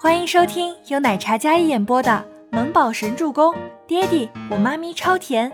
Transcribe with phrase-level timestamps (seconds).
[0.00, 2.24] 欢迎收听由奶茶嘉一演播的
[2.56, 3.52] 《萌宝神助攻》，
[3.84, 5.50] 爹地我妈咪超甜，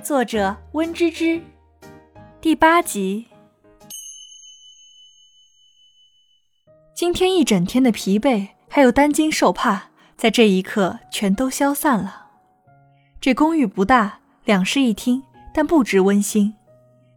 [0.00, 1.42] 作者温芝芝。
[2.40, 3.26] 第八集。
[6.94, 12.26] 今天一整天的疲惫，还有担惊受怕，在这一刻全都消散了。
[13.20, 16.54] 这公寓不大，两室一厅，但布置温馨。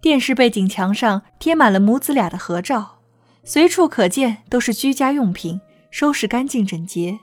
[0.00, 2.98] 电视背景墙上贴满了母子俩的合照，
[3.44, 7.18] 随处可见都是居家用品，收拾干净整洁。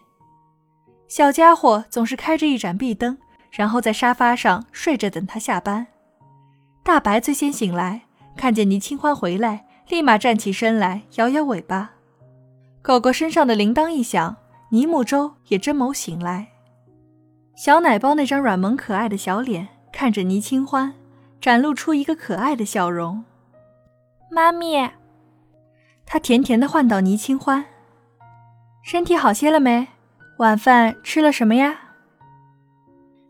[1.07, 3.17] 小家伙总是开着一盏壁灯，
[3.51, 5.87] 然后在沙发上睡着等他下班。
[6.83, 8.01] 大白最先醒来，
[8.35, 11.91] 看见倪清欢回来，立马站起身来，摇摇尾巴。
[12.81, 14.35] 狗狗身上的铃铛一响，
[14.69, 16.47] 倪木舟也睁眸醒来。
[17.55, 20.93] 小奶包那张软萌可爱的小脸看着倪清欢。
[21.41, 23.23] 展露出一个可爱的笑容，
[24.31, 24.89] 妈咪。
[26.03, 27.63] 他甜甜的唤到倪清欢
[28.85, 29.87] ：“身体好些了没？
[30.37, 31.75] 晚饭吃了什么呀？”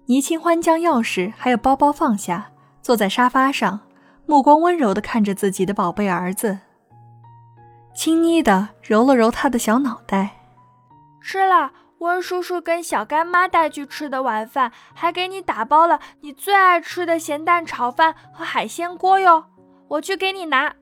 [0.08, 3.80] 倪清欢将钥匙还有包包放下，坐在沙发上，
[4.26, 6.60] 目光温柔的看着自己的宝贝儿子，
[7.96, 10.42] 轻昵的揉了揉他的小脑袋
[11.24, 19.46] ：“吃了。”温叔叔跟小干妈带去吃的晚饭，还给你打包了你最爱吃的咸蛋炒饭和海鲜锅哟。
[19.88, 20.76] 我去给你拿。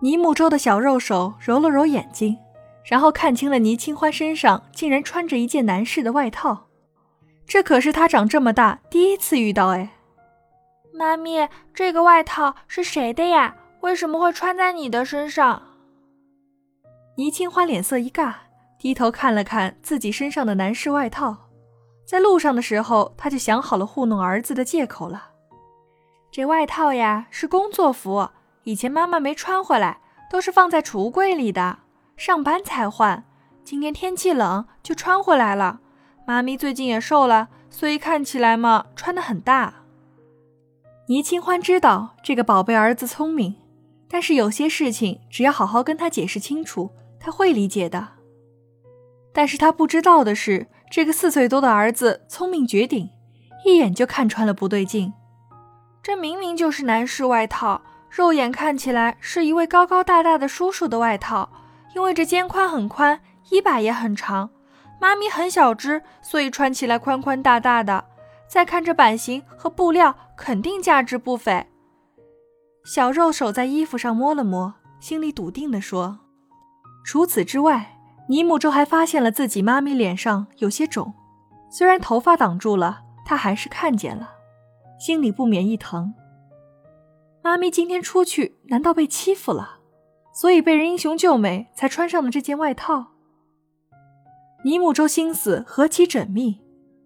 [0.00, 2.36] 倪木舟的小肉手揉了揉眼睛，
[2.88, 6.68] 然后看清了倪清欢身上竟然穿着一件男士的外套，
[7.46, 9.90] 这可是他长这么大第一次遇到哎。
[10.92, 13.56] 妈咪，这个外套是谁的呀？
[13.80, 15.62] 为什么会穿在你的身上？
[17.16, 18.34] 倪清欢脸色一尬。
[18.78, 21.48] 低头看了看自己身上的男士外套，
[22.06, 25.30] 在路上的时候他就想好了糊弄儿子的借口了。
[26.30, 28.28] 这外套呀是工作服，
[28.64, 31.78] 以前妈妈没穿回来，都是放在储物柜里的，
[32.16, 33.24] 上班才换。
[33.62, 35.80] 今天天气冷就穿回来了。
[36.26, 39.74] 妈咪最近也瘦了，所以看起来嘛穿的很大。
[41.08, 43.56] 倪清欢知道这个宝贝儿子聪明，
[44.08, 46.90] 但是有些事情只要好好跟他解释清楚，
[47.20, 48.08] 他会理解的。
[49.32, 53.10] 但是他不知道的是，这个四岁多的儿子聪明绝顶，
[53.64, 55.12] 一眼就看穿了不对劲。
[56.02, 61.50] 这明明就是男士外套，肉眼看起来是一位高高大大的叔叔的外套，
[61.96, 63.18] 因为这肩宽很宽，
[63.48, 64.50] 衣摆也很长。
[65.00, 68.04] 妈咪很小只，所以穿起来宽宽大大的。
[68.46, 71.66] 再看这版型和布料，肯定价值不菲。
[72.84, 76.18] 小肉手在衣服上摸了摸，心里笃定地说
[77.02, 77.94] ：“除此之外。”
[78.28, 81.14] 尼木周还发现了自己妈咪脸上有些肿，
[81.70, 84.34] 虽然头发挡住了，他还是看见了，
[84.98, 86.12] 心里不免一疼。
[87.42, 89.75] 妈咪今天出去，难道被欺负了？
[90.36, 93.06] 所以被人英雄救美，才穿上了这件外套。
[94.64, 96.60] 尼木舟心思何其缜密，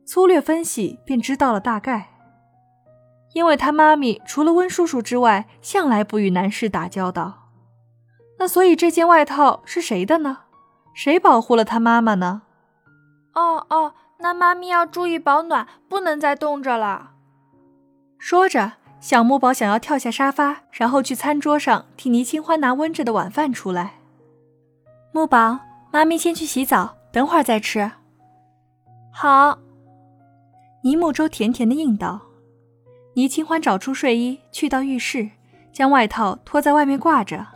[0.04, 2.08] 粗略分析便知道了大概。
[3.32, 7.50] 因为他妈咪除了温叔叔之外，向来不与男士打交道，
[8.40, 10.38] 那所以这件外套是谁的呢？
[10.92, 12.42] 谁保护了他妈妈呢？
[13.34, 17.12] 哦哦，那妈咪要注意保暖，不能再冻着了。
[18.19, 23.94] 说着，小木宝想要跳下沙发，然后去餐桌上替倪清欢拿温着的晚饭出来。
[25.12, 25.59] 木宝，
[25.91, 27.91] 妈咪先去洗澡，等会儿再吃。
[29.11, 29.59] 好。
[30.83, 32.21] 倪木舟甜甜的应道。
[33.15, 35.31] 倪清欢找出睡衣，去到浴室，
[35.72, 37.47] 将外套脱在外面挂着。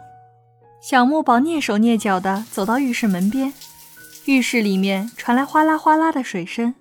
[0.81, 3.53] 小木宝蹑手蹑脚的走到浴室门边，
[4.27, 6.75] 浴室里面传来哗啦哗啦的水声。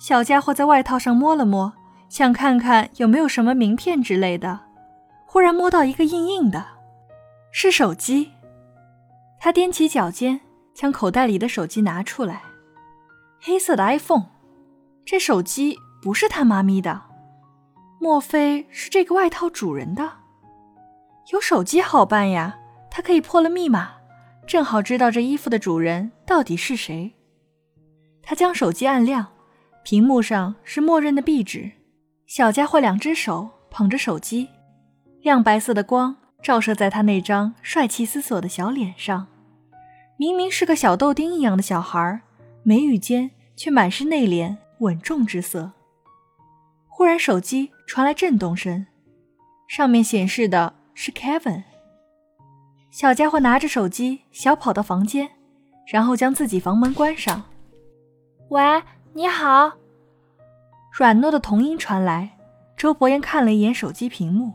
[0.00, 1.72] 小家伙在外套上摸了摸，
[2.10, 4.60] 想看看有没有什么名片之类的。
[5.24, 6.66] 忽然摸到一个硬硬的，
[7.52, 8.32] 是手机。
[9.38, 10.40] 他踮起脚尖，
[10.74, 12.42] 将口袋里的手机拿出来，
[13.40, 14.26] 黑色的 iPhone。
[15.04, 17.00] 这手机不是他妈咪的，
[18.00, 20.14] 莫非是这个外套主人的？
[21.32, 22.58] 有手机好办呀。
[22.90, 23.92] 他可以破了密码，
[24.48, 27.14] 正好知道这衣服的主人到底是谁。
[28.20, 29.28] 他将手机按亮，
[29.84, 31.70] 屏幕上是默认的壁纸。
[32.30, 34.48] 小家伙两只手捧着手机，
[35.20, 39.26] 亮白色的光照射在他那张帅气思索的小脸上。
[40.16, 42.20] 明明是个小豆丁一样的小孩，
[42.62, 45.72] 眉宇间却满是内敛稳重之色。
[46.86, 48.86] 忽然，手机传来震动声，
[49.66, 51.64] 上面显示的是 Kevin。
[52.92, 55.28] 小家伙拿着手机，小跑到房间，
[55.92, 57.42] 然后将自己房门关上。
[58.50, 58.62] 喂，
[59.14, 59.79] 你好。
[60.90, 62.30] 软糯的童音传来。
[62.76, 64.54] 周伯言看了一眼手机屏幕。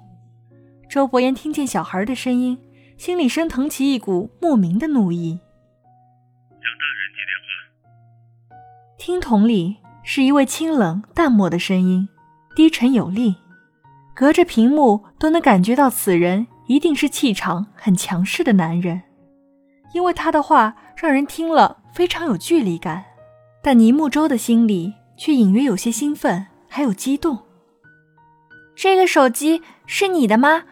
[0.89, 2.57] 周伯言听见小孩的声音，
[2.97, 5.39] 心里升腾起一股莫名的怒意。
[6.49, 8.57] 向大人接电话。
[8.97, 12.09] 听筒里是一位清冷淡漠的声音，
[12.55, 13.35] 低沉有力，
[14.15, 19.03] 隔着屏幕都能感觉到此人一定是气场很强势的男人，
[19.93, 23.05] 因为他的话让人听了非常有距离感。
[23.61, 27.39] 但倪木舟的心里却隐约有些兴奋，还有激动。
[28.75, 30.63] 这个手机是你的吗？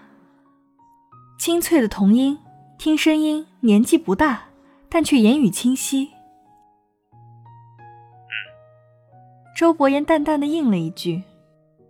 [1.40, 2.38] 清脆的童音，
[2.78, 4.44] 听声音年纪不大，
[4.90, 6.10] 但却言语清晰。
[9.56, 11.24] 周伯言淡淡的应了一句：“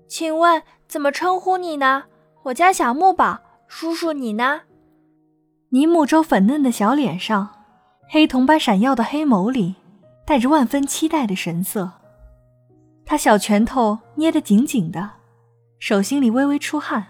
[0.08, 2.04] 请问怎么称呼你呢？
[2.44, 4.62] 我叫小木宝，叔叔你呢？”
[5.70, 7.64] 倪木舟粉嫩的小脸上，
[8.10, 9.76] 黑铜般闪耀的黑眸里，
[10.26, 12.03] 带着万分期待的神色。
[13.14, 15.08] 他小拳头捏得紧紧的，
[15.78, 17.10] 手心里微微出汗。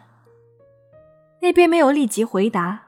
[1.41, 2.87] 那边没有立即回答，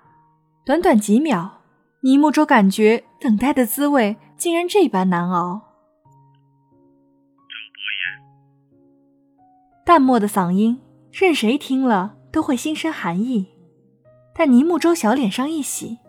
[0.66, 1.62] 短短几秒，
[2.02, 5.62] 倪木舟感觉等待的滋味竟然这般难熬。
[9.86, 10.82] 淡漠的嗓音，
[11.14, 13.48] 任谁听了都会心生寒意。
[14.34, 16.00] 但倪木舟小脸上一喜，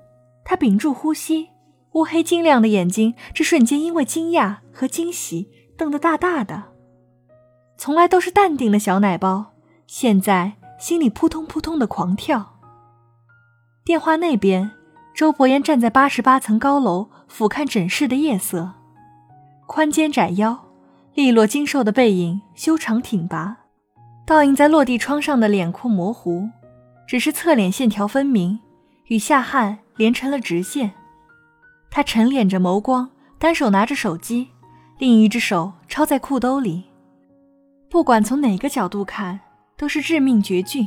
[0.45, 1.51] 他屏住呼吸，
[1.93, 6.73] 乌黑晶亮的眼睛这瞬间因为惊讶和惊喜瞪得大大的。
[7.77, 9.53] 从来都是淡定的小奶包，
[9.87, 10.55] 现在。
[10.79, 12.59] 心里扑通扑通的狂跳。
[13.83, 14.73] 电话那边，
[15.15, 18.73] 周伯言站在八十八层高楼，俯瞰整室的夜色。
[19.67, 20.67] 宽肩窄腰，
[21.15, 23.57] 利落精瘦的背影修长挺拔，
[24.27, 26.51] 倒映在落地窗上的脸廓模糊，
[27.09, 28.61] 只是侧脸线条分明，
[29.07, 30.93] 与下颔连成了直线。
[31.91, 33.09] 他沉敛着眸光，
[33.39, 34.49] 单手拿着手机，
[34.99, 36.85] 另一只手抄在裤兜里。
[37.89, 39.41] 不管从哪个角度看。
[39.79, 40.87] 都是致命绝句，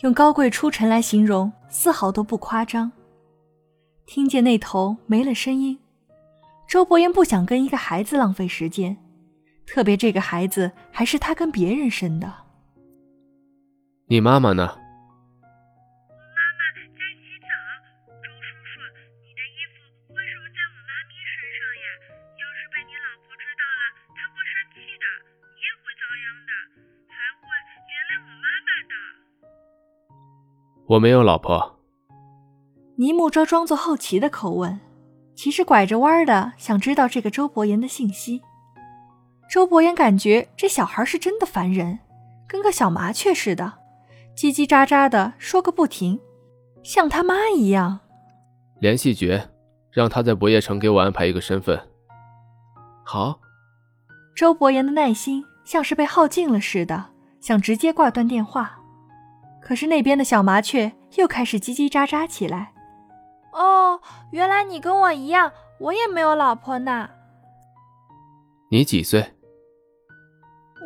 [0.00, 2.90] 用高贵出尘来形容，丝毫都不夸张。
[4.04, 5.78] 听见那头没了声音，
[6.66, 8.96] 周伯言不想跟一个孩子浪费时间，
[9.64, 12.34] 特别这个孩子还是他跟别人生的。
[14.08, 14.76] 你妈妈呢？
[30.90, 31.78] 我没有老婆。
[32.96, 34.80] 倪木舟装作好奇的口吻，
[35.36, 38.42] 其实拐着弯的想知道这个周伯言的信息。
[39.48, 42.00] 周伯言感觉这小孩是真的烦人，
[42.48, 43.74] 跟个小麻雀似的，
[44.36, 46.18] 叽叽喳喳的说个不停，
[46.82, 48.00] 像他妈一样。
[48.80, 49.48] 联系绝，
[49.92, 51.80] 让他在博业城给我安排一个身份。
[53.04, 53.38] 好。
[54.34, 57.10] 周伯言的耐心像是被耗尽了似的。
[57.40, 58.79] 想直接挂断电话，
[59.70, 62.72] 可是那边的小麻雀又开始叽叽喳喳起来。
[63.52, 64.00] 哦，
[64.32, 67.08] 原来你跟我一样，我也没有老婆呢。
[68.68, 69.32] 你几岁？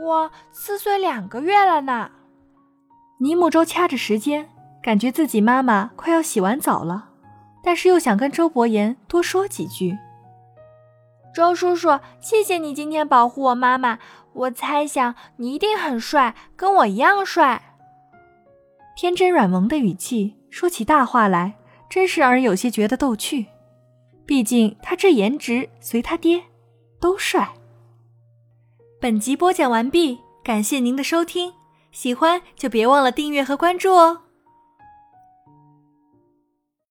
[0.05, 2.11] 我四岁两个月了呢。
[3.21, 4.51] 尼木舟掐着时间，
[4.83, 7.09] 感觉自己妈妈快要洗完澡了，
[7.63, 9.97] 但是又想跟周伯言多说几句。
[11.35, 13.99] 周叔叔，谢谢你今天保护我妈妈。
[14.35, 17.71] 我猜想你一定很帅，跟我一样帅。
[18.97, 21.55] 天真软萌的语气说起大话来，
[21.91, 23.47] 真是让人有些觉得逗趣。
[24.25, 26.43] 毕竟他这颜值，随他爹
[27.01, 27.55] 都帅。
[29.01, 31.53] 本集播讲完毕，感谢您的收听，
[31.93, 34.24] 喜欢就别忘了订阅和关注哦。